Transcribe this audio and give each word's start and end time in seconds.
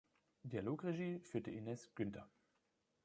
Dialogregie 0.41 1.19
führte 1.19 1.51
Inez 1.51 1.93
Günther. 1.93 2.27